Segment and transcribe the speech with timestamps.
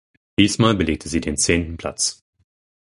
[0.39, 2.23] Diesmal belegte sie den zehnten Platz.